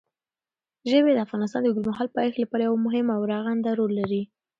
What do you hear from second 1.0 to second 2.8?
د افغانستان د اوږدمهاله پایښت لپاره یو